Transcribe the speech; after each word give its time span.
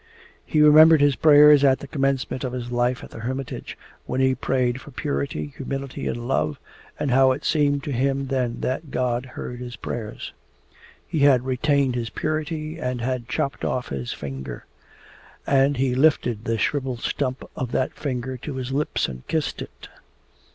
He 0.43 0.61
remembered 0.63 0.99
his 0.99 1.15
prayers 1.15 1.63
at 1.63 1.77
the 1.77 1.85
commencement 1.87 2.43
of 2.43 2.53
his 2.53 2.71
life 2.71 3.03
at 3.03 3.11
the 3.11 3.19
hermitage, 3.19 3.77
when 4.07 4.19
he 4.19 4.33
prayed 4.33 4.81
for 4.81 4.89
purity, 4.89 5.53
humility, 5.55 6.07
and 6.07 6.27
love, 6.27 6.59
and 6.99 7.11
how 7.11 7.33
it 7.33 7.45
seemed 7.45 7.83
to 7.83 7.91
him 7.91 8.25
then 8.29 8.61
that 8.61 8.89
God 8.89 9.27
heard 9.27 9.59
his 9.59 9.75
prayers. 9.75 10.33
He 11.07 11.19
had 11.19 11.45
retained 11.45 11.93
his 11.93 12.09
purity 12.09 12.79
and 12.79 12.99
had 12.99 13.29
chopped 13.29 13.63
off 13.63 13.89
his 13.89 14.11
finger. 14.11 14.65
And 15.45 15.77
he 15.77 15.93
lifted 15.93 16.45
the 16.45 16.57
shrivelled 16.57 17.01
stump 17.01 17.43
of 17.55 17.71
that 17.73 17.93
finger 17.93 18.37
to 18.37 18.55
his 18.55 18.71
lips 18.71 19.07
and 19.07 19.27
kissed 19.27 19.61
it. 19.61 19.87